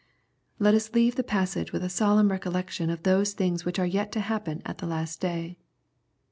Let 0.57 0.73
us 0.73 0.95
leave 0.95 1.15
the 1.15 1.23
passage 1.23 1.71
with 1.71 1.83
a 1.83 1.87
solemn 1.87 2.31
recollection 2.31 2.89
of 2.89 3.03
those 3.03 3.33
things 3.33 3.65
which 3.65 3.77
are 3.77 3.85
yet 3.85 4.11
to 4.13 4.19
happen 4.19 4.63
at 4.65 4.79
the 4.79 4.87
last 4.87 5.19
day. 5.21 5.59